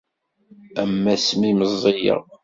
Am 0.81 0.91
wasmi 1.05 1.45
i 1.49 1.53
meẓẓiyeɣ. 1.59 2.21